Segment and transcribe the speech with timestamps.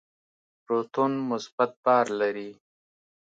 [0.63, 2.49] پروتون مثبت بار لري.